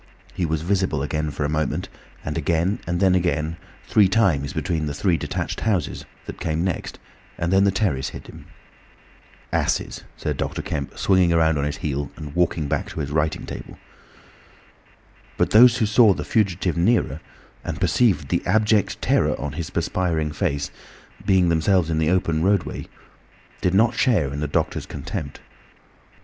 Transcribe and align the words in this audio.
He 0.33 0.47
was 0.47 0.63
visible 0.63 1.03
again 1.03 1.29
for 1.29 1.43
a 1.45 1.47
moment, 1.47 1.87
and 2.25 2.35
again, 2.35 2.79
and 2.87 2.99
then 2.99 3.13
again, 3.13 3.57
three 3.85 4.07
times 4.07 4.51
between 4.51 4.87
the 4.87 4.95
three 4.95 5.15
detached 5.15 5.59
houses 5.59 6.05
that 6.25 6.39
came 6.39 6.63
next, 6.63 6.97
and 7.37 7.53
then 7.53 7.65
the 7.65 7.71
terrace 7.71 8.09
hid 8.09 8.25
him. 8.25 8.47
"Asses!" 9.53 10.03
said 10.17 10.37
Dr. 10.37 10.63
Kemp, 10.63 10.97
swinging 10.97 11.29
round 11.29 11.59
on 11.59 11.65
his 11.65 11.77
heel 11.77 12.09
and 12.15 12.33
walking 12.35 12.67
back 12.67 12.89
to 12.89 12.99
his 12.99 13.11
writing 13.11 13.45
table. 13.45 13.77
But 15.37 15.51
those 15.51 15.77
who 15.77 15.85
saw 15.85 16.15
the 16.15 16.25
fugitive 16.25 16.75
nearer, 16.75 17.21
and 17.63 17.79
perceived 17.79 18.29
the 18.29 18.41
abject 18.43 19.03
terror 19.03 19.39
on 19.39 19.51
his 19.53 19.69
perspiring 19.69 20.31
face, 20.31 20.71
being 21.27 21.49
themselves 21.49 21.91
in 21.91 21.99
the 21.99 22.09
open 22.09 22.41
roadway, 22.41 22.87
did 23.61 23.75
not 23.75 23.93
share 23.93 24.33
in 24.33 24.39
the 24.39 24.47
doctor's 24.47 24.87
contempt. 24.87 25.41